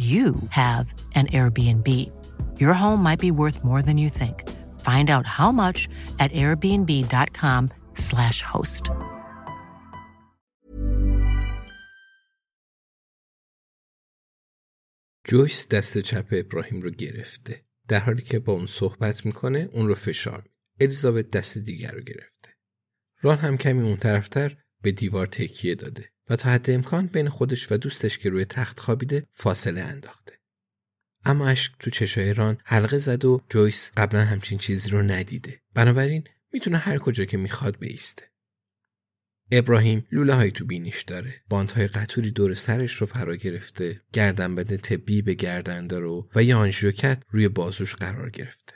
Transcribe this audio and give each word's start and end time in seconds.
you 0.00 0.34
have 0.48 0.94
an 1.14 1.26
Airbnb. 1.26 2.10
Your 2.58 2.72
home 2.72 3.02
might 3.02 3.20
be 3.20 3.30
worth 3.30 3.62
more 3.64 3.82
than 3.82 3.98
you 3.98 4.08
think. 4.08 4.48
Find 4.80 5.10
out 5.10 5.26
how 5.26 5.52
much 5.52 5.90
at 6.18 6.32
airbnb.com/slash 6.32 8.42
host. 8.42 8.90
جویس 15.24 15.68
دست 15.68 15.98
چپ 15.98 16.28
ابراهیم 16.32 16.80
رو 16.80 16.90
گرفته 16.90 17.64
در 17.88 18.00
حالی 18.00 18.22
که 18.22 18.38
با 18.38 18.52
اون 18.52 18.66
صحبت 18.66 19.26
می‌کنه 19.26 19.68
اون 19.72 19.88
رو 19.88 19.94
فشار 19.94 20.48
الیزابت 20.80 21.30
دست 21.30 21.58
دیگر 21.58 21.90
رو 21.90 22.00
گرفته 22.00 22.50
ران 23.20 23.38
هم 23.38 23.56
کمی 23.56 23.82
اون 23.82 23.96
طرفتر 23.96 24.56
به 24.82 24.92
دیوار 24.92 25.26
تکیه 25.26 25.74
داده 25.74 26.10
و 26.30 26.36
تا 26.36 26.50
حد 26.50 26.70
امکان 26.70 27.06
بین 27.06 27.28
خودش 27.28 27.72
و 27.72 27.76
دوستش 27.76 28.18
که 28.18 28.30
روی 28.30 28.44
تخت 28.44 28.80
خوابیده 28.80 29.26
فاصله 29.32 29.80
انداخته. 29.80 30.38
اما 31.24 31.48
اشک 31.48 31.72
تو 31.78 31.90
چشای 31.90 32.34
ران 32.34 32.58
حلقه 32.64 32.98
زد 32.98 33.24
و 33.24 33.40
جویس 33.48 33.90
قبلا 33.96 34.24
همچین 34.24 34.58
چیزی 34.58 34.90
رو 34.90 35.02
ندیده. 35.02 35.60
بنابراین 35.74 36.24
می‌تونه 36.52 36.78
هر 36.78 36.98
کجا 36.98 37.24
که 37.24 37.36
می‌خواد 37.36 37.78
بیسته. 37.78 38.30
ابراهیم 39.52 40.06
لوله 40.12 40.34
های 40.34 40.50
تو 40.50 40.66
بینیش 40.66 41.02
داره. 41.02 41.42
باندهای 41.48 41.86
قطوری 41.86 42.30
دور 42.30 42.54
سرش 42.54 42.92
رو 42.92 43.06
فرا 43.06 43.36
گرفته. 43.36 44.00
گردنبند 44.12 44.76
طبی 44.76 45.22
به 45.22 45.34
گردن 45.34 45.86
داره 45.86 46.06
و 46.34 46.42
یه 46.42 46.54
آنژیوکت 46.54 47.22
روی 47.30 47.48
بازوش 47.48 47.94
قرار 47.94 48.30
گرفته. 48.30 48.74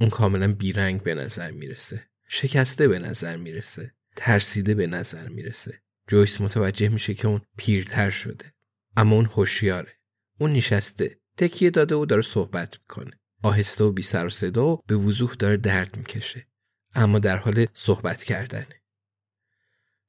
اون 0.00 0.10
کاملا 0.10 0.52
بیرنگ 0.52 1.02
به 1.02 1.14
نظر 1.14 1.50
می‌رسه. 1.50 2.06
شکسته 2.28 2.88
به 2.88 2.98
نظر 2.98 3.36
می‌رسه. 3.36 3.94
ترسیده 4.16 4.74
به 4.74 4.86
نظر 4.86 5.28
می‌رسه. 5.28 5.82
جویس 6.08 6.40
متوجه 6.40 6.88
میشه 6.88 7.14
که 7.14 7.28
اون 7.28 7.40
پیرتر 7.56 8.10
شده. 8.10 8.54
اما 8.96 9.16
اون 9.16 9.24
هوشیاره. 9.24 9.92
اون 10.38 10.52
نشسته. 10.52 11.20
تکیه 11.36 11.70
داده 11.70 11.94
و 11.94 12.06
داره 12.06 12.22
صحبت 12.22 12.78
می‌کنه. 12.80 13.20
آهسته 13.42 13.84
و 13.84 13.92
بی 13.92 14.02
سر 14.02 14.26
و 14.26 14.30
صدا 14.30 14.66
و 14.66 14.82
به 14.86 14.96
وضوح 14.96 15.34
داره 15.34 15.56
درد 15.56 15.96
می‌کشه. 15.96 16.46
اما 16.94 17.18
در 17.18 17.36
حال 17.36 17.66
صحبت 17.74 18.24
کردنه 18.24 18.82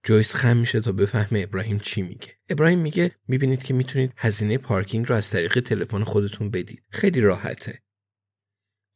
جویس 0.03 0.35
خم 0.35 0.58
میشه 0.58 0.81
تا 0.81 0.91
بفهمه 0.91 1.40
ابراهیم 1.40 1.80
چی 1.80 2.02
میگه. 2.02 2.38
ابراهیم 2.50 2.79
میگه 2.79 3.16
می‌بینید 3.28 3.64
که 3.64 3.74
می‌تونید 3.74 4.14
هزینه 4.18 4.58
پارکینگ 4.58 5.09
رو 5.09 5.16
از 5.16 5.29
طریق 5.29 5.59
تلفن 5.59 6.03
خودتون 6.03 6.52
بدید. 6.52 6.84
خیلی 6.90 7.22
راحته. 7.22 7.84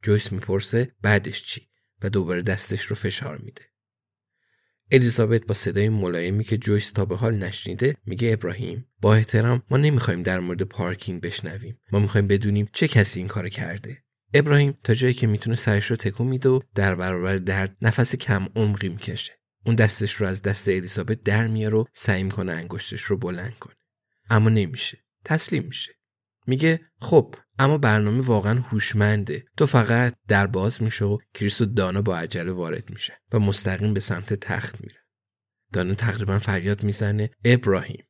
جویس 0.03 0.31
می‌پرسه 0.31 0.95
بعدش 1.01 1.43
چی؟ 1.43 1.69
و 2.01 2.09
دوباره 2.09 2.41
دستش 2.41 2.85
رو 2.85 2.95
فشار 2.95 3.37
میده. 3.37 3.70
الیزابت 4.91 5.45
با 5.45 5.53
صدای 5.53 5.89
ملایمی 5.89 6.43
که 6.43 6.57
جویس 6.57 6.91
تا 6.91 7.05
به 7.05 7.17
حال 7.17 7.35
نشنیده 7.35 7.95
میگه 8.05 8.33
ابراهیم 8.33 8.85
با 9.01 9.15
احترام 9.15 9.63
ما 9.69 9.77
نمی‌خوایم 9.77 10.23
در 10.23 10.39
مورد 10.39 10.61
پارکینگ 10.61 11.21
بشنویم. 11.21 11.79
ما 11.91 11.99
می‌خوایم 11.99 12.27
بدونیم 12.27 12.69
چه 12.73 12.87
کسی 12.87 13.19
این 13.19 13.27
کار 13.27 13.49
کرده. 13.49 14.03
ابراهیم 14.33 14.77
تا 14.83 14.93
جایی 14.93 15.13
که 15.13 15.27
می‌تونه 15.27 15.55
سرش 15.55 15.85
رو 15.85 15.95
تکون 15.95 16.27
میده 16.27 16.49
و 16.49 16.59
در 16.75 16.95
برابر 16.95 17.37
درد 17.37 17.77
نفس 17.81 18.15
کم 18.15 18.47
عمقی 18.55 18.89
می‌کشه. 18.89 19.33
اون 19.65 19.75
دستش 19.75 20.13
رو 20.13 20.27
از 20.27 20.41
دست 20.41 20.67
الیزابت 20.67 21.23
در 21.23 21.47
میاره 21.47 21.77
و 21.77 21.85
سعی 21.93 22.23
می‌کنه 22.23 22.51
انگشتش 22.51 23.01
رو 23.01 23.17
بلند 23.17 23.59
کنه. 23.59 23.75
اما 24.29 24.49
نمیشه. 24.49 24.97
تسلیم 25.25 25.63
میشه. 25.63 25.91
میگه 26.47 26.79
خب 27.01 27.35
اما 27.61 27.77
برنامه 27.77 28.21
واقعا 28.21 28.59
هوشمنده. 28.59 29.45
تو 29.57 29.65
فقط 29.65 30.15
در 30.27 30.47
باز 30.47 30.83
میشه 30.83 31.05
و 31.05 31.17
کریس 31.33 31.61
و 31.61 31.65
دانا 31.65 32.01
با 32.01 32.17
عجله 32.17 32.51
وارد 32.51 32.89
میشه 32.89 33.13
و 33.31 33.39
مستقیم 33.39 33.93
به 33.93 33.99
سمت 33.99 34.33
تخت 34.33 34.81
میره. 34.81 34.99
دانا 35.73 35.93
تقریبا 35.93 36.39
فریاد 36.39 36.83
می‌زنه 36.83 37.29
ابراهیم. 37.45 38.05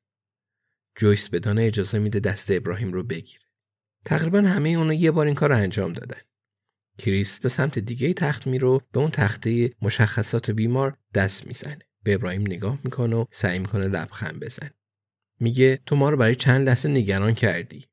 جویس 0.95 1.29
به 1.29 1.39
دانا 1.39 1.61
اجازه 1.61 1.99
میده 1.99 2.19
دست 2.19 2.51
ابراهیم 2.51 2.93
رو 2.93 3.03
بگیره. 3.03 3.43
تقریبا 4.05 4.41
همه 4.41 4.69
اونا 4.69 4.93
یه 4.93 5.11
بار 5.11 5.25
این 5.25 5.35
کار 5.35 5.49
رو 5.49 5.57
انجام 5.57 5.93
دادن. 5.93 6.21
کریس 6.97 7.39
به 7.39 7.49
سمت 7.49 7.79
دیگه 7.79 8.13
تخت 8.13 8.47
میره 8.47 8.79
به 8.91 8.99
اون 8.99 9.11
تخته 9.11 9.71
مشخصات 9.81 10.51
بیمار 10.51 10.97
دست 11.13 11.47
می‌زنه. 11.47 11.79
به 12.03 12.13
ابراهیم 12.13 12.41
نگاه 12.41 12.79
می‌کنه 12.83 13.15
و 13.15 13.25
سعی 13.31 13.59
می‌کنه 13.59 13.87
لبخند 13.87 14.39
بزنه. 14.39 14.73
میگه 15.39 15.79
تو 15.85 15.95
ما 15.95 16.09
رو 16.09 16.17
برای 16.17 16.35
چند 16.35 16.67
لحظه 16.67 16.89
نگران 16.89 17.33
کردی؟ 17.33 17.90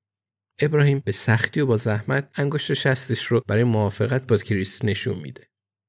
ابراهیم 0.60 1.02
به 1.04 1.12
سختی 1.12 1.60
و 1.60 1.66
با 1.66 1.76
زحمت 1.76 2.30
انگشت 2.34 2.74
شستش 2.74 3.26
رو 3.26 3.42
برای 3.46 3.64
موافقت 3.64 4.26
با 4.26 4.36
کریس 4.36 4.84
نشون 4.84 5.18
میده. 5.18 5.48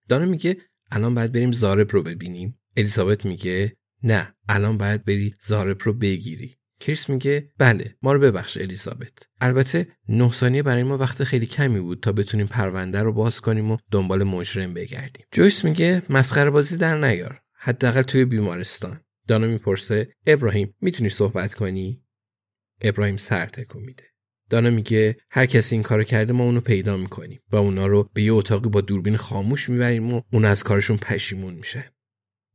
دانا 0.09 0.25
میگه 0.25 0.57
الان 0.91 1.15
باید 1.15 1.31
بریم 1.31 1.51
زارب 1.51 1.91
رو 1.91 2.03
ببینیم. 2.03 2.59
الیزابت 2.77 3.25
میگه 3.25 3.73
نه 4.03 4.35
الان 4.49 4.77
باید 4.77 5.05
بری 5.05 5.35
زارب 5.41 5.77
رو 5.83 5.93
بگیری. 5.93 6.59
کریس 6.79 7.09
میگه 7.09 7.51
بله 7.57 7.95
ما 8.01 8.13
رو 8.13 8.19
ببخش 8.19 8.57
الیزابت 8.57 9.11
البته 9.41 9.87
نه 10.09 10.31
ثانیه 10.31 10.63
برای 10.63 10.83
ما 10.83 10.97
وقت 10.97 11.23
خیلی 11.23 11.45
کمی 11.45 11.79
بود 11.79 11.99
تا 11.99 12.11
بتونیم 12.11 12.47
پرونده 12.47 13.01
رو 13.01 13.13
باز 13.13 13.41
کنیم 13.41 13.71
و 13.71 13.77
دنبال 13.91 14.23
مجرم 14.23 14.73
بگردیم 14.73 15.25
جویس 15.31 15.65
میگه 15.65 16.01
مسخره 16.09 16.49
بازی 16.49 16.77
در 16.77 16.97
نیار 16.97 17.41
حداقل 17.53 18.01
توی 18.01 18.25
بیمارستان 18.25 19.01
دانا 19.27 19.47
می‌پرسه 19.47 20.13
ابراهیم 20.27 20.75
می‌تونی 20.81 21.09
صحبت 21.09 21.53
کنی 21.53 22.03
ابراهیم 22.81 23.17
سر 23.17 23.45
تکون 23.45 23.83
میده 23.83 24.03
دانا 24.49 24.69
میگه 24.69 25.17
هر 25.31 25.45
کسی 25.45 25.75
این 25.75 25.83
کارو 25.83 26.03
کرده 26.03 26.33
ما 26.33 26.43
اونو 26.43 26.61
پیدا 26.61 26.97
می‌کنیم 26.97 27.39
و 27.51 27.55
اونا 27.55 27.87
رو 27.87 28.09
به 28.13 28.23
یه 28.23 28.33
اتاقی 28.33 28.69
با 28.69 28.81
دوربین 28.81 29.17
خاموش 29.17 29.69
می‌بریم 29.69 30.13
و 30.13 30.21
اون 30.33 30.45
از 30.45 30.63
کارشون 30.63 30.97
پشیمون 30.97 31.53
میشه. 31.53 31.91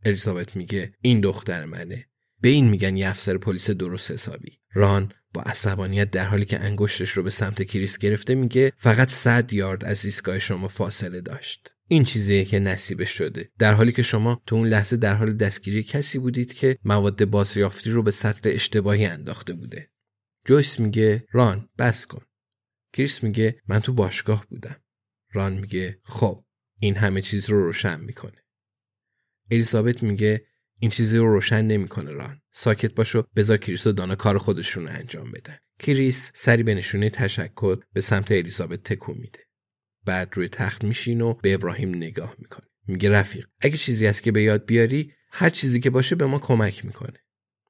الیزابت 0.04 0.56
میگه 0.56 0.92
این 1.00 1.20
دختر 1.20 1.64
منه. 1.64 2.06
به 2.40 2.48
این 2.48 2.68
میگن 2.68 2.96
یه 2.96 3.08
افسر 3.08 3.38
پلیس 3.38 3.70
درست 3.70 4.10
حسابی. 4.10 4.58
ران 4.72 5.12
با 5.34 5.42
عصبانیت 5.42 6.10
در 6.10 6.24
حالی 6.24 6.44
که 6.44 6.60
انگشتش 6.60 7.10
رو 7.10 7.22
به 7.22 7.30
سمت 7.30 7.62
کریس 7.62 7.98
گرفته 7.98 8.34
میگه 8.34 8.72
فقط 8.76 9.10
صد 9.10 9.52
یارد 9.52 9.84
از 9.84 10.04
ایستگاه 10.04 10.38
شما 10.38 10.68
فاصله 10.68 11.20
داشت. 11.20 11.74
این 11.88 12.04
چیزیه 12.04 12.44
که 12.44 12.58
نصیبش 12.58 13.10
شده. 13.10 13.50
در 13.58 13.74
حالی 13.74 13.92
که 13.92 14.02
شما 14.02 14.42
تو 14.46 14.56
اون 14.56 14.68
لحظه 14.68 14.96
در 14.96 15.14
حال 15.14 15.36
دستگیری 15.36 15.82
کسی 15.82 16.18
بودید 16.18 16.52
که 16.52 16.78
مواد 16.84 17.24
بازیافتی 17.24 17.90
رو 17.90 18.02
به 18.02 18.10
سطح 18.10 18.50
اشتباهی 18.52 19.06
انداخته 19.06 19.52
بوده. 19.52 19.88
جویس 20.44 20.80
میگه 20.80 21.26
ران 21.32 21.68
بس 21.78 22.06
کن. 22.06 22.24
کریس 22.92 23.22
میگه 23.22 23.60
من 23.66 23.80
تو 23.80 23.92
باشگاه 23.92 24.46
بودم. 24.50 24.76
ران 25.32 25.52
میگه 25.52 26.00
خب 26.02 26.44
این 26.78 26.96
همه 26.96 27.22
چیز 27.22 27.50
رو 27.50 27.64
روشن 27.64 28.00
می‌کنه. 28.00 28.44
الیزابت 29.50 30.02
میگه 30.02 30.46
این 30.78 30.90
چیزی 30.90 31.18
رو 31.18 31.32
روشن 31.32 31.62
نمی‌کنه 31.62 32.10
ران. 32.10 32.42
ساکت 32.52 32.94
باشو 32.94 33.22
بذار 33.36 33.56
کریس 33.56 33.86
و 33.86 33.92
دانا 33.92 34.14
کار 34.14 34.38
خودشون 34.38 34.82
رو 34.82 34.90
انجام 34.94 35.32
بدن. 35.32 35.58
کریس 35.78 36.30
سری 36.34 36.62
به 36.62 36.74
نشونه 36.74 37.10
تشکر 37.10 37.78
به 37.92 38.00
سمت 38.00 38.32
الیزابت 38.32 38.82
تکون 38.82 39.18
میده. 39.18 39.38
بعد 40.04 40.32
روی 40.34 40.48
تخت 40.48 40.84
میشینه 40.84 41.20
و 41.20 41.34
به 41.34 41.54
ابراهیم 41.54 41.94
نگاه 41.94 42.34
می‌کنه. 42.38 42.66
میگه 42.86 43.10
رفیق 43.10 43.48
اگه 43.60 43.76
چیزی 43.76 44.06
هست 44.06 44.22
که 44.22 44.32
به 44.32 44.42
یاد 44.42 44.66
بیاری 44.66 45.12
هر 45.30 45.50
چیزی 45.50 45.80
که 45.80 45.90
باشه 45.90 46.16
به 46.16 46.26
ما 46.26 46.38
کمک 46.38 46.84
می‌کنه. 46.84 47.23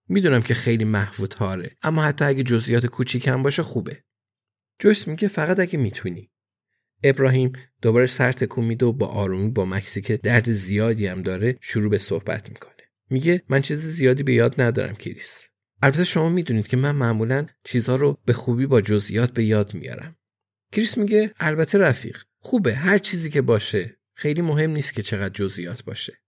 می‌دونم 0.09 0.43
که 0.43 0.55
خیلی 0.55 0.85
محو 0.85 1.27
تاره 1.27 1.77
اما 1.83 2.03
حتی 2.03 2.25
اگه 2.25 2.43
جزئیات 2.43 2.87
کوچیکم 2.87 3.43
باشه 3.43 3.63
خوبه. 3.63 4.05
جویس 4.79 5.09
میگه 5.09 5.29
فقط 5.29 5.61
اگه 5.61 5.79
می‌تونی. 5.79 6.31
ابراهیم 7.03 7.53
دوباره 7.83 8.07
سر 8.07 8.33
تکون 8.33 8.65
میده 8.65 8.87
و 8.87 8.93
با 8.93 9.07
آرومی 9.07 9.51
با 9.51 9.65
مکسی 9.65 10.03
که 10.03 10.17
درد 10.17 10.53
زیادی 10.53 11.07
هم 11.07 11.23
داره 11.23 11.59
شروع 11.61 11.91
به 11.91 11.99
صحبت 11.99 12.49
می‌کنه. 12.49 12.75
میگه 13.11 13.43
من 13.49 13.63
چیز 13.63 13.79
زیادی 13.79 14.23
به 14.23 14.35
یاد 14.35 14.61
ندارم 14.61 14.95
کریس. 14.95 15.49
البته 15.83 16.05
شما 16.05 16.29
می‌دونید 16.29 16.67
که 16.67 16.77
من 16.77 16.95
معمولا 16.97 17.47
چیزها 17.65 17.97
رو 17.97 18.21
به 18.25 18.33
خوبی 18.33 18.67
با 18.67 18.81
جزئیات 18.81 19.33
به 19.33 19.45
یاد 19.45 19.75
میارم. 19.75 20.17
کریس 20.73 20.99
میگه 20.99 21.33
البته 21.41 21.79
رفیق 21.79 22.23
خوبه 22.39 22.75
هر 22.75 22.99
چیزی 22.99 23.31
که 23.31 23.43
باشه 23.43 23.97
خیلی 24.15 24.43
مهم 24.43 24.71
نیست 24.71 24.95
که 24.95 25.03
چقدر 25.03 25.35
جزئیات 25.35 25.85
باشه. 25.85 26.19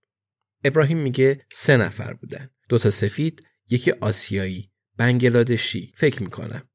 ابراهیم 0.63 0.97
میگه 0.97 1.45
سه 1.51 1.77
نفر 1.77 2.13
بودن. 2.13 2.49
دوتا 2.69 2.89
سفید 2.89 3.46
یکی 3.69 3.91
آسیایی 3.91 4.71
بنگلادشی. 4.97 5.91
فکر 5.95 6.23
می‌کنم. 6.23 6.69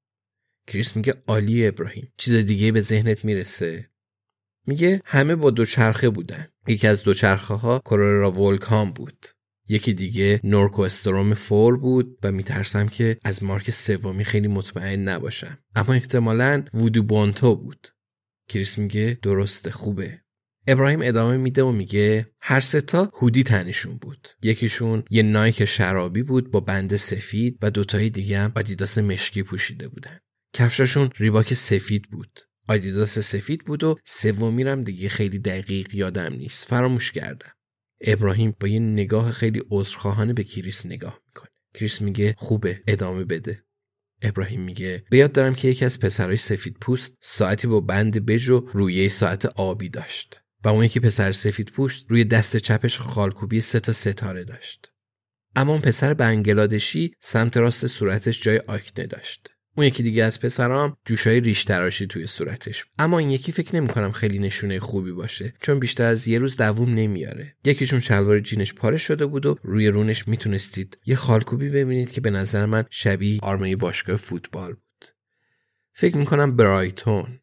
کریس 0.67 0.97
میگه 0.97 1.15
عالی 1.27 1.67
ابراهیم. 1.67 2.13
چیز 2.17 2.35
دیگه 2.35 2.73
به 2.73 2.81
ذهنت 2.81 3.25
می‌رسه؟ 3.25 3.91
میگه 4.67 5.03
همه 5.05 5.37
با 5.37 5.51
دوچرخه 5.51 6.11
بودن. 6.11 6.49
یکی 6.67 6.87
از 6.87 7.03
دوچرخه 7.03 7.55
ها 7.55 7.79
کورورا 7.85 8.33
ولکان 8.33 8.93
بود. 8.93 9.27
یکی 9.69 9.93
دیگه 9.93 10.41
نورکوستروم 10.45 11.35
فور 11.35 11.77
بود 11.77 12.19
و 12.23 12.33
میترسم 12.33 12.89
که 12.89 13.19
از 13.25 13.43
مارک 13.43 13.71
سومی 13.71 14.25
خیلی 14.25 14.49
مطمئن 14.49 15.09
نباشم. 15.09 15.59
اما 15.75 15.93
احتمالا 15.93 16.65
وودو 16.75 17.03
بونتو 17.03 17.57
بود. 17.57 17.89
کریس 18.49 18.79
میگه 18.79 19.19
درسته 19.23 19.71
خوبه. 19.71 20.21
ابراهیم 20.67 21.01
ادامه 21.03 21.37
میده 21.37 21.63
و 21.63 21.73
میگه 21.73 22.31
هر 22.41 22.61
سه 22.61 22.94
تا 22.94 23.11
هودی 23.15 23.43
تنشون 23.43 23.97
بود. 23.97 24.29
یکیشون 24.43 25.05
یه 25.11 25.23
نایک 25.23 25.65
شرابی 25.65 26.23
بود 26.23 26.51
با 26.51 26.61
بند 26.61 26.97
سفید 26.97 27.59
و 27.63 27.71
دوتای 27.71 28.11
دیگه 28.11 28.39
هم 28.39 28.53
آدیداس 28.57 28.99
مشکی 28.99 29.43
پوشیده 29.43 29.89
بودن. 29.89 30.19
کفشاشون 30.55 31.11
ریباک 31.17 31.55
سفید 31.55 32.03
بود. 32.11 32.41
آدیداس 32.69 33.19
سفید 33.19 33.65
بود 33.65 33.85
و 33.85 33.99
سومی 34.05 34.58
رم 34.58 34.85
دیگه 34.85 35.09
خیلی 35.09 35.39
دقیق 35.39 35.95
یادم 35.95 36.33
نیست. 36.33 36.69
فراموش 36.69 37.13
کردم. 37.13 37.53
ابراهیم 38.01 38.57
با 38.61 38.69
یه 38.69 38.79
نگاه 38.79 39.31
خیلی 39.31 39.63
عذرخواهانه 39.71 40.33
به 40.33 40.45
کریس 40.45 40.87
نگاه 40.87 41.21
می‌کنه. 41.27 41.51
کریس 41.75 42.01
میگه 42.01 42.35
خوبه 42.39 42.83
ادامه 42.87 43.25
بده. 43.25 43.65
ابراهیم 44.23 44.61
میگه 44.61 45.05
به 45.11 45.17
یاد 45.17 45.33
دارم 45.33 45.55
که 45.55 45.69
یکی 45.69 45.85
از 45.85 46.01
پسرهای 46.01 46.37
سفید 46.37 46.77
پوست 46.81 47.17
ساعتی 47.21 47.67
با 47.67 47.81
بند 47.81 48.27
بژ 48.27 48.49
و 48.49 48.69
رویه 48.73 49.09
ساعت 49.09 49.47
آبی 49.47 49.89
داشت. 49.89 50.42
و 50.65 50.69
اون 50.69 50.85
یکی 50.85 51.01
پسر 51.01 51.33
سفید 51.33 51.69
پوست 51.69 52.07
روی 52.11 52.25
دست 52.25 52.57
چپش 52.57 52.99
خالکوبی 52.99 53.61
سه 53.61 53.81
تا 53.81 53.93
ستاره 53.93 54.45
داشت. 54.45 54.93
اما 55.57 55.73
اون 55.73 55.81
پسر 55.81 56.15
بنگلادشی 56.15 57.15
سمت 57.21 57.57
راست 57.57 57.87
صورتش 57.87 58.43
جای 58.43 58.59
آکنه 58.59 59.07
داشت. 59.07 59.49
اون 59.77 59.87
یکی 59.87 60.03
دیگه 60.03 60.25
از 60.25 60.41
پسرام 60.41 60.97
جوشای 61.07 61.41
ریش 61.41 61.65
تراشی 61.65 62.07
توی 62.07 62.27
صورتش. 62.27 62.85
اما 62.99 63.19
این 63.19 63.31
یکی 63.31 63.53
فکر 63.53 63.77
نمی‌کنم 63.77 64.13
خیلی 64.13 64.39
نشونه 64.39 64.81
خوبی 64.81 65.13
باشه 65.13 65.55
چون 65.61 65.79
بیشتر 65.79 66.05
از 66.05 66.29
یه 66.29 66.39
روز 66.39 66.57
دووم 66.57 66.95
نمیاره. 66.95 67.57
یکیشون 67.65 68.01
شلوار 68.01 68.41
جینش 68.41 68.75
پاره 68.75 68.97
شده 68.97 69.27
بود 69.27 69.47
و 69.47 69.59
روی 69.63 69.89
رونش 69.89 70.29
می‌تونستید 70.29 70.99
یه 71.07 71.17
خالکوبی 71.17 71.69
ببینید 71.69 72.13
که 72.13 72.21
به 72.21 72.31
نظر 72.31 72.67
من 72.67 72.85
شبیه 72.91 73.41
آرمه 73.43 73.77
باشگاه 73.77 74.17
فوتبال 74.17 74.73
بود. 74.73 75.07
فکر 75.95 76.17
می‌کنم 76.17 76.57
برایتون. 76.57 77.39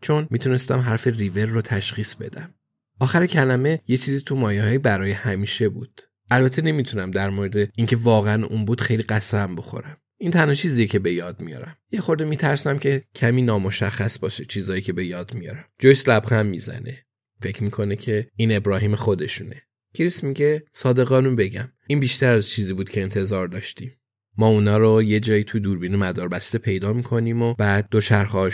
چون 0.00 0.28
می‌تونستم 0.30 0.78
حرف 0.78 1.06
ریور 1.06 1.46
رو 1.46 1.62
تشخیص 1.62 2.14
بدم. 2.14 2.54
آخر 3.00 3.26
کلمه 3.26 3.80
یه 3.88 3.96
چیزی 3.96 4.20
تو 4.20 4.36
مایه 4.36 4.78
برای 4.78 5.12
همیشه 5.12 5.68
بود. 5.68 6.00
البته 6.30 6.62
نمی‌تونم 6.62 7.10
در 7.10 7.30
مورد 7.30 7.56
اینکه 7.74 7.96
واقعا 7.96 8.46
اون 8.46 8.64
بود 8.64 8.80
خیلی 8.80 9.02
قسم 9.02 9.54
بخورم. 9.56 9.96
این 10.20 10.30
تنها 10.30 10.54
چیزیه 10.54 10.86
که 10.86 10.98
به 10.98 11.12
یاد 11.12 11.40
میارم. 11.40 11.76
یه 11.90 12.00
خورده 12.00 12.24
میترسم 12.24 12.78
که 12.78 13.04
کمی 13.14 13.42
نامشخص 13.42 14.18
باشه 14.18 14.44
چیزایی 14.44 14.82
که 14.82 14.92
به 14.92 15.06
یاد 15.06 15.34
میارم. 15.34 15.64
جویس 15.78 16.08
لبخند 16.08 16.46
می‌زنه. 16.46 17.06
فکر 17.40 17.62
می‌کنه 17.62 17.96
که 17.96 18.30
این 18.36 18.56
ابراهیم 18.56 18.96
خودشونه. 18.96 19.62
کریس 19.94 20.24
میگه 20.24 20.62
صادقانون 20.72 21.36
بگم. 21.36 21.72
این 21.86 22.00
بیشتر 22.00 22.36
از 22.36 22.48
چیزی 22.48 22.72
بود 22.72 22.90
که 22.90 23.02
انتظار 23.02 23.48
داشتیم. 23.48 23.92
ما 24.38 24.46
اونا 24.48 24.78
رو 24.78 25.02
یه 25.02 25.20
جایی 25.20 25.44
تو 25.44 25.58
دوربین 25.58 25.96
مدار 25.96 26.28
بسته 26.28 26.58
پیدا 26.58 26.92
می‌کنیم 26.92 27.42
و 27.42 27.54
بعد 27.54 27.88
دو 27.90 28.00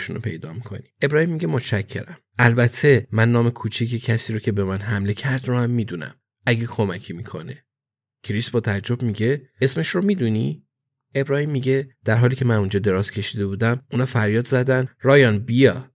رو 0.07 0.19
پیدا 0.19 0.53
می‌کنیم. 0.53 0.91
ابراهیم 1.01 1.29
میگه 1.29 1.47
متشکرم. 1.47 2.17
البته 2.39 3.07
من 3.11 3.31
نام 3.31 3.49
کوچیک 3.49 4.05
کسی 4.05 4.33
رو 4.33 4.39
که 4.39 4.51
به 4.51 4.63
من 4.63 4.77
حمله 4.77 5.13
کرد 5.13 5.47
رو 5.47 5.57
هم 5.57 5.69
می‌دونم. 5.69 6.15
اگه 6.45 6.65
کمکی 6.65 7.13
می‌کنه. 7.13 7.65
کریس 8.23 8.49
با 8.49 8.59
تعجب 8.59 9.01
میگه 9.01 9.49
اسمش 9.61 9.89
رو 9.89 10.01
می‌دونی؟ 10.01 10.65
ابراهیم 11.15 11.49
میگه 11.49 11.89
در 12.05 12.15
حالی 12.15 12.35
که 12.35 12.45
من 12.45 12.55
اونجا 12.55 12.79
دراز 12.79 13.11
کشیده 13.11 13.45
بودم 13.45 13.81
اونا 13.91 14.05
فریاد 14.05 14.45
زدن 14.45 14.87
رایان 15.01 15.39
بیا. 15.39 15.91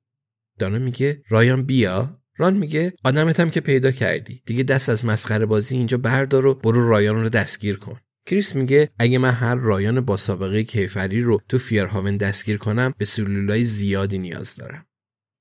دانا 0.59 0.79
میگه 0.79 1.23
رایان 1.29 1.63
بیا؟ 1.63 2.21
ران 2.37 2.55
میگه 2.55 2.93
آدمتم 3.05 3.51
که 3.51 3.61
پیدا 3.61 3.91
کردی. 3.91 4.43
دیگه 4.47 4.63
دست 4.63 4.89
از 4.89 5.05
مسخره 5.05 5.47
بازی 5.47 5.77
اینجا 5.77 5.99
بردار 5.99 6.47
و 6.47 6.55
برو 6.55 6.89
رایان 6.89 7.23
رو 7.23 7.29
دستگیر 7.29 7.77
کن. 7.77 8.01
کریس 8.31 8.57
میگه 8.57 8.91
اگه 8.99 9.19
من 9.19 9.31
هر 9.31 9.55
رایان 9.55 10.01
با 10.01 10.17
سابقه 10.17 10.65
کیفری 10.65 11.21
رو 11.23 11.41
تو 11.49 11.59
فیرهاون 11.59 12.17
دستگیر 12.17 12.57
کنم 12.57 12.95
به 12.99 13.05
سلولای 13.05 13.65
زیادی 13.65 14.19
نیاز 14.19 14.57
دارم 14.57 14.87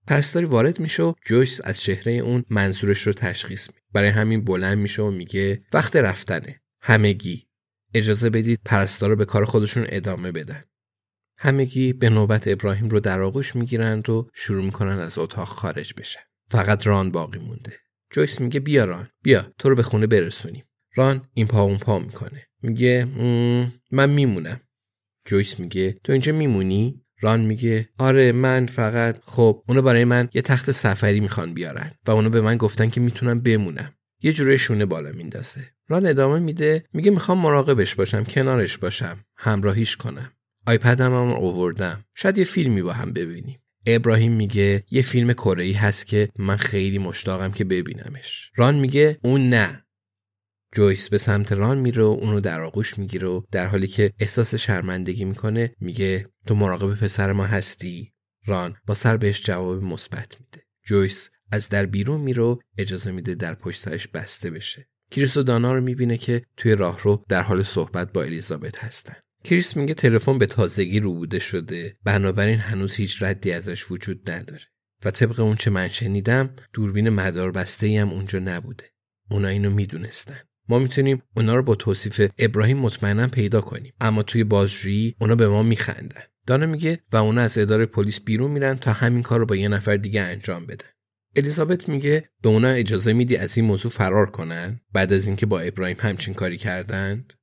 پرستاری 0.07 0.45
وارد 0.45 0.79
میشه 0.79 1.03
و 1.03 1.13
جویس 1.25 1.61
از 1.63 1.79
چهره 1.79 2.11
اون 2.11 2.45
منظورش 2.49 3.07
رو 3.07 3.13
تشخیص 3.13 3.69
میده 3.69 3.81
برای 3.93 4.09
همین 4.09 4.45
بلند 4.45 4.77
میشه 4.77 5.01
و 5.01 5.11
میگه 5.11 5.61
وقت 5.73 5.95
رفتنه 5.95 6.61
همگی 6.81 7.47
اجازه 7.93 8.29
بدید 8.29 8.59
پرستارا 8.65 9.15
به 9.15 9.25
کار 9.25 9.45
خودشون 9.45 9.85
ادامه 9.89 10.31
بدن. 10.31 10.63
همگی 11.37 11.93
به 11.93 12.09
نوبت 12.09 12.47
ابراهیم 12.47 12.89
رو 12.89 12.99
در 12.99 13.21
آغوش 13.21 13.55
می‌گیرند 13.55 14.09
و 14.09 14.29
شروع 14.33 14.65
می‌کنن 14.65 14.99
از 14.99 15.17
اتاق 15.17 15.47
خارج 15.47 15.93
بشن. 15.97 16.21
فقط 16.47 16.87
ران 16.87 17.11
باقی 17.11 17.39
مونده. 17.39 17.73
جویس 18.11 18.41
میگه 18.41 18.59
بیا 18.59 18.85
ران 18.85 19.09
بیا 19.23 19.53
تو 19.57 19.69
رو 19.69 19.75
به 19.75 19.83
خونه 19.83 20.07
برسونیم. 20.07 20.63
ران 20.95 21.29
این 21.33 21.47
پا 21.47 21.61
اون 21.61 21.77
پا 21.77 21.99
می‌کنه. 21.99 22.48
میگه 22.61 23.05
من 23.91 24.09
میمونم. 24.09 24.59
جویس 25.25 25.59
میگه 25.59 25.97
تو 26.03 26.11
اینجا 26.11 26.33
میمونی؟ 26.33 27.01
ران 27.21 27.41
میگه 27.41 27.89
آره 27.97 28.31
من 28.31 28.65
فقط 28.65 29.19
خب 29.23 29.63
اونو 29.67 29.81
برای 29.81 30.05
من 30.05 30.29
یه 30.33 30.41
تخت 30.41 30.71
سفری 30.71 31.19
می‌خوان 31.19 31.53
بیارن 31.53 31.91
و 32.07 32.11
اونو 32.11 32.29
به 32.29 32.41
من 32.41 32.57
گفتن 32.57 32.89
که 32.89 33.01
می‌تونم 33.01 33.39
بمونم. 33.39 33.93
یه 34.21 34.33
جوره 34.33 34.57
شونه 34.57 34.85
بالا 34.85 35.11
میندازه 35.11 35.61
ران 35.87 36.05
ادامه 36.05 36.39
میده 36.39 36.83
میگه 36.93 37.11
می‌خوام 37.11 37.37
مراقبش 37.37 37.95
باشم 37.95 38.23
کنارش 38.23 38.77
باشم 38.77 39.17
همراهیش 39.37 39.97
کنم 39.97 40.31
آیپدم 40.67 41.13
هم 41.13 41.31
اووردم 41.31 42.05
شاید 42.15 42.37
یه 42.37 42.43
فیلمی 42.43 42.81
با 42.81 42.93
هم 42.93 43.13
ببینیم 43.13 43.59
ابراهیم 43.85 44.31
میگه 44.31 44.83
یه 44.91 45.01
فیلم 45.01 45.33
کره 45.33 45.73
هست 45.77 46.07
که 46.07 46.29
من 46.39 46.55
خیلی 46.55 46.97
مشتاقم 46.97 47.51
که 47.51 47.63
ببینمش 47.63 48.51
ران 48.55 48.75
میگه 48.75 49.17
اون 49.23 49.49
نه 49.49 49.85
جویس 50.75 51.09
به 51.09 51.17
سمت 51.17 51.51
ران 51.51 51.77
میره 51.77 52.03
و 52.03 52.07
اونو 52.07 52.39
در 52.39 52.61
آغوش 52.61 52.97
می‌گیره 52.97 53.27
و 53.27 53.41
در 53.51 53.67
حالی 53.67 53.87
که 53.87 54.13
احساس 54.19 54.55
شرمندگی 54.55 55.25
می‌کنه 55.25 55.75
میگه 55.79 56.25
تو 56.47 56.55
مراقب 56.55 56.95
پسر 56.95 57.31
ما 57.31 57.45
هستی؟ 57.45 58.13
ران 58.45 58.75
با 58.87 58.93
سر 58.93 59.17
بهش 59.17 59.45
جواب 59.45 59.83
مثبت 59.83 60.37
میده. 60.39 60.65
جویس 60.85 61.29
از 61.51 61.69
در 61.69 61.85
بیرون 61.85 62.21
میره 62.21 62.57
اجازه 62.77 63.11
میده 63.11 63.35
در 63.35 63.53
پشت 63.53 63.81
سرش 63.81 64.07
بسته 64.07 64.51
بشه. 64.51 64.87
کریس 65.11 65.37
و 65.37 65.43
دانا 65.43 65.73
رو 65.73 65.81
می‌بینه 65.81 66.17
که 66.17 66.41
توی 66.57 66.75
راهرو 66.75 67.23
در 67.29 67.41
حال 67.41 67.63
صحبت 67.63 68.13
با 68.13 68.23
الیزابت 68.23 68.83
هستن. 68.83 69.15
کریس 69.43 69.77
میگه 69.77 69.93
تلفن 69.93 70.37
به 70.37 70.45
تازگی 70.45 70.99
روبوده 70.99 71.39
شده. 71.39 71.97
بنابراین 72.03 72.59
هنوز 72.59 72.95
هیچ 72.95 73.23
ردی 73.23 73.51
ازش 73.51 73.91
وجود 73.91 74.31
نداره. 74.31 74.65
و 75.05 75.11
طبق 75.11 75.39
اون 75.39 75.55
چه 75.55 75.71
من 75.71 75.87
شنیدم 75.87 76.55
دوربین 76.73 77.09
مدار 77.09 77.51
بسته 77.51 77.87
ای 77.87 77.97
هم 77.97 78.09
اونجا 78.09 78.39
نبوده. 78.39 78.85
اونا 79.31 79.47
اینو 79.47 79.69
می‌دونستن. 79.69 80.39
ما 80.69 80.79
می‌تونیم 80.79 81.21
اونا 81.35 81.55
رو 81.55 81.63
با 81.63 81.75
توصیف 81.75 82.31
ابراهیم 82.37 82.77
مطمئنا 82.77 83.27
پیدا 83.27 83.61
کنیم. 83.61 83.93
اما 84.01 84.23
توی 84.23 84.43
بازجویی 84.43 85.15
اونا 85.19 85.35
به 85.35 85.47
ما 85.47 85.63
میخندن. 85.63 86.21
دانا 86.47 86.65
میگه 86.65 86.99
و 87.11 87.17
اونا 87.17 87.41
از 87.41 87.57
اداره 87.57 87.85
پلیس 87.85 88.21
بیرون 88.21 88.51
میرن 88.51 88.77
تا 88.77 88.93
همین 88.93 89.23
کار 89.23 89.39
رو 89.39 89.45
با 89.45 89.55
یه 89.55 89.67
نفر 89.67 89.97
دیگه 89.97 90.21
انجام 90.21 90.65
بدن. 90.65 90.87
الیزابت 91.35 91.89
میگه 91.89 92.29
به 92.41 92.49
اونا 92.49 92.67
اجازه 92.67 93.13
میدی 93.13 93.37
از 93.37 93.57
این 93.57 93.65
موضوع 93.65 93.91
فرار 93.91 94.31
کنن 94.31 94.79
بعد 94.93 95.13
از 95.13 95.27
اینکه 95.27 95.45
با 95.45 95.59
ابراهیم 95.59 95.97
همچین 95.99 96.33
کاری 96.33 96.57
کردند 96.57 97.33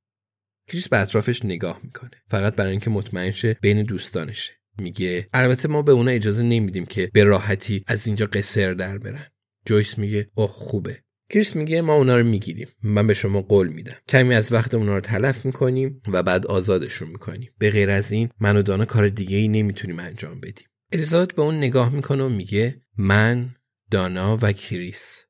کریس 0.67 0.89
به 0.89 0.97
اطرافش 0.97 1.45
نگاه 1.45 1.79
می‌کنه. 1.83 2.11
فقط 2.27 2.55
برای 2.55 2.71
اینکه 2.71 2.89
مطمئن 2.89 3.31
شه 3.31 3.57
بین 3.61 3.83
دوستانشه. 3.83 4.53
میگه 4.79 5.27
البته 5.33 5.67
ما 5.67 5.81
به 5.81 5.91
اونا 5.91 6.11
اجازه 6.11 6.43
نمیدیم 6.43 6.85
که 6.85 7.09
به 7.13 7.23
راحتی 7.23 7.83
از 7.87 8.07
اینجا 8.07 8.25
قصر 8.25 8.73
در 8.73 8.97
برن. 8.97 9.27
جویس 9.65 9.97
میگه 9.97 10.29
اوه 10.35 10.51
خوبه. 10.51 11.03
کریس 11.29 11.55
میگه 11.55 11.81
ما 11.81 11.93
اونا 11.93 12.17
رو 12.17 12.23
می‌گیریم. 12.23 12.67
من 12.83 13.07
به 13.07 13.13
شما 13.13 13.41
قول 13.41 13.67
میدم. 13.67 13.95
کمی 14.07 14.35
از 14.35 14.51
وقت 14.51 14.73
اونا 14.73 14.95
رو 14.95 15.01
تلف 15.01 15.45
می‌کنیم 15.45 16.01
و 16.07 16.23
بعد 16.23 16.45
آزادشون 16.45 17.07
می‌کنیم. 17.07 17.51
به 17.57 17.71
غیر 17.71 17.89
از 17.89 18.11
این 18.11 18.29
من 18.39 18.57
و 18.57 18.61
دانا 18.61 18.85
کار 18.85 19.09
دیگه 19.09 19.37
ای 19.37 19.47
نمی‌تونیم 19.47 19.99
انجام 19.99 20.39
بدیم. 20.39 20.67
الیزابت 20.91 21.33
به 21.33 21.41
اون 21.41 21.57
نگاه 21.57 21.95
می‌کنه 21.95 22.23
و 22.23 22.29
میگه 22.29 22.81
من 22.97 23.55
دانا 23.91 24.37
و 24.41 24.51
کریس. 24.51 25.25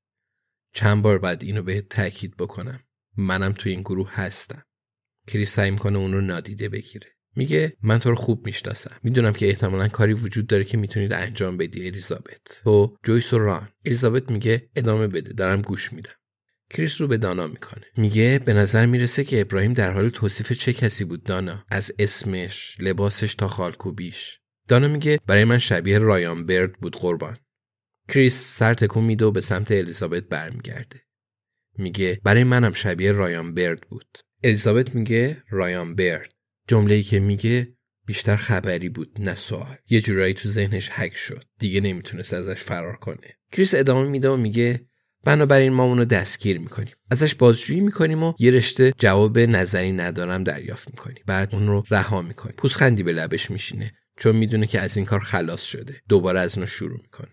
چند 0.74 1.02
بار 1.02 1.20
باید 1.20 1.44
اینو 1.44 1.62
به 1.62 1.82
تاکید 1.82 2.38
بکنم. 2.38 2.80
منم 3.18 3.52
تو 3.52 3.70
این 3.70 3.82
گروه 3.82 4.12
هستم. 4.14 4.64
کریس 5.28 5.52
سعی 5.52 5.72
می‌کنه 5.72 5.98
اون 5.98 6.14
رو 6.14 6.22
نادیده 6.22 6.70
بگیره. 6.70 7.17
میگه 7.38 7.74
من 7.84 8.00
تو 8.00 8.10
رو 8.10 8.16
خوب 8.16 8.46
می‌شناسم. 8.46 8.96
می‌دونم 9.04 9.34
که 9.34 9.48
احتمالا 9.48 9.88
کاری 9.88 10.14
وجود 10.14 10.48
داره 10.48 10.64
که 10.64 10.78
می‌تونید 10.78 11.14
انجام 11.14 11.58
بدی 11.58 11.88
الیزابت. 11.88 12.62
تو 12.64 12.98
جویس 13.04 13.34
و 13.34 13.40
ران. 13.40 13.70
الیزابت 13.86 14.32
میگه 14.32 14.70
ادامه 14.76 15.08
بده 15.08 15.34
دارم 15.34 15.62
گوش 15.62 15.94
میدم. 15.94 16.12
کریس 16.70 17.02
رو 17.02 17.08
به 17.08 17.18
دانا 17.18 17.48
می‌کنه. 17.48 17.86
میگه 17.98 18.40
به 18.46 18.54
نظر 18.54 18.86
می‌رسه 18.86 19.24
که 19.24 19.42
ابراهیم 19.42 19.74
در 19.74 19.92
حال 19.92 20.10
توصیف 20.10 20.52
چه 20.52 20.74
کسی 20.74 21.06
بود 21.06 21.24
دانا؟ 21.24 21.66
از 21.70 21.92
اسمش 22.00 22.78
لباسش 22.80 23.36
تا 23.36 23.48
خالکوبیش. 23.48 24.40
دانا 24.68 24.88
میگه 24.88 25.20
برای 25.28 25.44
من 25.44 25.58
شبیه 25.58 25.98
رایان 25.98 26.46
برد 26.46 26.74
بود 26.74 26.96
قربان. 26.96 27.38
کریس 28.10 28.58
سر 28.58 28.74
تکون 28.74 29.04
میده 29.04 29.26
و 29.26 29.32
به 29.32 29.42
سمت 29.42 29.72
الیزابت 29.72 30.24
برمیگرده. 30.24 31.02
میگه 31.78 32.22
برای 32.24 32.44
منم 32.44 32.74
شبیه 32.74 33.12
رایان 33.12 33.54
برد 33.54 33.82
بود. 33.90 34.18
الیزابت 34.44 34.96
میگه 34.96 35.44
رایان 35.50 35.96
برد. 35.96 36.34
جمله 36.68 36.96
ای 36.96 37.04
که 37.04 37.20
میگه 37.20 37.74
بیشتر 38.06 38.36
خبری 38.36 38.90
بود 38.90 39.18
نه 39.20 39.36
سوال. 39.36 39.76
یه 39.90 40.02
جورایی 40.02 40.34
تو 40.34 40.50
ذهنش 40.50 40.90
حک 40.90 41.18
شد. 41.18 41.44
دیگه 41.60 41.82
نمی‌تونست 41.82 42.34
ازش 42.34 42.62
فرار 42.62 42.96
کنه. 42.96 43.38
کریس 43.52 43.74
ادامه 43.74 44.10
میده 44.10 44.30
و 44.30 44.38
میگه 44.38 44.86
بنابراین 45.24 45.74
ما 45.74 45.84
اونو 45.84 46.06
دستگیر 46.06 46.60
می‌کنیم. 46.60 46.94
ازش 47.12 47.36
بازجویی 47.36 47.82
می‌کنیم 47.82 48.24
و 48.24 48.34
یه 48.40 48.52
رشته 48.52 48.94
جواب 49.00 49.40
نظری 49.40 49.92
ندارم 49.92 50.44
دریافت 50.44 50.88
می‌کنیم. 50.88 51.24
بعد 51.26 51.56
اون 51.56 51.68
رو 51.68 51.84
رها 51.90 52.22
می‌کنیم. 52.22 52.56
پوزخندی 52.58 53.04
به 53.04 53.14
لبش 53.14 53.52
میشینه. 53.52 53.94
چون 54.20 54.36
می‌دونه 54.36 54.68
که 54.68 54.82
از 54.82 54.98
این 54.98 55.06
کار 55.06 55.20
خلاص 55.20 55.64
شده. 55.64 56.02
دوباره 56.10 56.40
از 56.40 56.56
اونو 56.56 56.66
شروع 56.66 57.00
می‌کنه. 57.02 57.32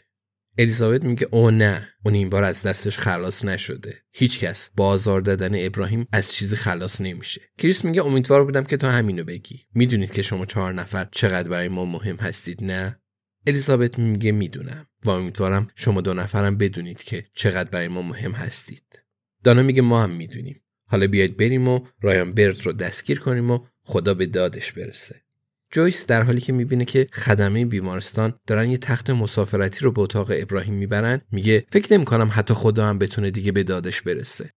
الیزابت 0.58 1.04
میگه 1.04 1.28
او 1.30 1.50
نه 1.50 1.88
اون 2.04 2.14
این 2.14 2.30
بار 2.30 2.44
از 2.44 2.62
دستش 2.62 2.98
خلاص 2.98 3.44
نشده. 3.44 4.02
هیچکس 4.12 4.70
با 4.76 4.86
آزار 4.86 5.20
دادن 5.20 5.66
ابراهیم 5.66 6.06
از 6.12 6.32
چیزی 6.32 6.56
خلاص 6.56 7.00
نمیشه. 7.00 7.40
کریس 7.58 7.84
میگه 7.84 8.04
امیدوار 8.04 8.44
بودم 8.44 8.64
که 8.64 8.76
تو 8.76 8.86
همینو 8.86 9.24
بگی. 9.24 9.60
می‌دونید 9.74 10.12
که 10.12 10.22
شما 10.22 10.46
چهار 10.46 10.72
نفر 10.72 11.08
چقدر 11.12 11.48
برای 11.48 11.68
ما 11.68 11.84
مهم 11.84 12.16
هستید 12.16 12.64
نه؟ 12.64 13.00
الیزابت 13.46 13.98
میگه 13.98 14.32
می‌دونم 14.32 14.86
و 15.04 15.10
امیدوارم 15.10 15.68
شما 15.74 16.00
دو 16.00 16.14
نفرم 16.14 16.56
بدونید 16.56 17.02
که 17.02 17.26
چقدر 17.34 17.70
برای 17.70 17.88
ما 17.88 18.02
مهم 18.02 18.32
هستید. 18.32 19.02
دانا 19.44 19.62
میگه 19.62 19.82
ما 19.82 20.02
هم 20.02 20.10
می‌دونیم. 20.10 20.60
حالا 20.86 21.06
بیاید 21.06 21.36
بریم 21.36 21.68
و 21.68 21.86
رایان 22.00 22.32
برد 22.32 22.66
رو 22.66 22.72
دستگیر 22.72 23.20
کنیم 23.20 23.50
و 23.50 23.66
خدا 23.82 24.14
به 24.14 24.26
دادش 24.26 24.72
برسه. 24.72 25.23
جویس 25.74 26.06
در 26.06 26.22
حالی 26.22 26.40
که 26.40 26.52
می‌بینه 26.52 26.84
که 26.84 27.06
خدمه 27.12 27.64
بیمارستان 27.64 28.34
دارن 28.46 28.70
یه 28.70 28.78
تخت 28.78 29.10
مسافرتی 29.10 29.80
رو 29.84 29.92
به 29.92 30.00
اتاق 30.00 30.30
ابراهیم 30.34 30.74
می‌برن 30.74 31.20
میگه 31.32 31.66
فکر 31.70 31.92
نمی‌کنم 31.94 32.30
حتی 32.32 32.54
خدا 32.54 32.86
هم 32.86 32.98
بتونه 32.98 33.30
دیگه 33.30 33.52
به 33.52 33.62
دادش 33.62 34.02
برسه 34.02 34.50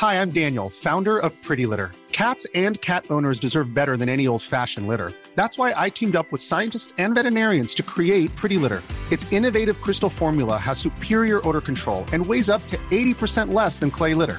Hi, 0.00 0.14
I'm 0.22 0.30
Daniel, 0.30 0.68
founder 0.86 1.16
of 1.26 1.30
Pretty 1.46 1.66
Litter. 1.72 1.90
Cats 2.12 2.44
and 2.64 2.74
cat 2.88 3.02
owners 3.14 3.38
deserve 3.46 3.68
better 3.80 3.94
than 4.00 4.08
any 4.16 4.26
old-fashioned 4.32 4.86
litter. 4.92 5.10
That's 5.40 5.56
why 5.60 5.68
I 5.84 5.86
teamed 5.98 6.16
up 6.20 6.28
with 6.32 6.42
scientists 6.50 6.90
and 7.02 7.10
veterinarians 7.18 7.72
to 7.78 7.82
create 7.94 8.28
Pretty 8.40 8.58
Litter. 8.64 8.82
Its 9.14 9.24
innovative 9.38 9.76
crystal 9.84 10.12
formula 10.20 10.56
has 10.66 10.76
superior 10.86 11.38
odor 11.48 11.64
control 11.70 12.00
and 12.12 12.20
weighs 12.30 12.48
up 12.54 12.62
to 12.72 12.76
80% 12.90 13.52
less 13.60 13.74
than 13.80 13.90
clay 13.98 14.14
litter. 14.22 14.38